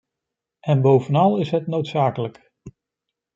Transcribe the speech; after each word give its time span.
En 0.59 0.81
bovenal 0.81 1.37
is 1.37 1.51
het 1.51 1.67
noodzakelijk. 1.67 2.51